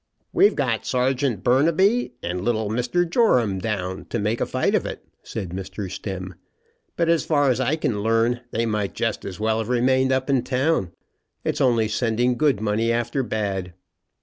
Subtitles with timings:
[0.33, 3.07] "We've got Serjeant Burnaby, and little Mr.
[3.07, 5.91] Joram down, to make a fight of it," said Mr.
[5.91, 6.33] Stemm;
[6.95, 10.27] "but, as far as I can learn, they might just as well have remained up
[10.27, 10.91] in town.
[11.43, 13.75] It's only sending good money after bad."